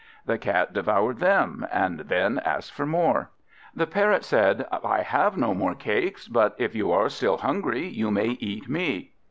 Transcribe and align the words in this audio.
The 0.25 0.39
Cat 0.39 0.73
devoured 0.73 1.19
them, 1.19 1.63
and 1.71 1.99
then 1.99 2.39
asked 2.39 2.71
for 2.73 2.87
more. 2.87 3.29
The 3.75 3.85
Parrot 3.85 4.23
said, 4.25 4.65
"I 4.83 5.03
have 5.03 5.37
no 5.37 5.53
more 5.53 5.75
cakes, 5.75 6.27
but 6.27 6.55
if 6.57 6.73
you 6.73 6.91
are 6.91 7.07
still 7.07 7.37
hungry, 7.37 7.87
you 7.87 8.09
may 8.09 8.29
eat 8.39 8.67
me." 8.67 9.11